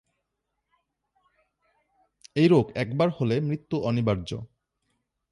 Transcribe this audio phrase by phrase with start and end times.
[2.35, 4.29] এই রোগ একবার হলে মৃত্যু অনিবার্য।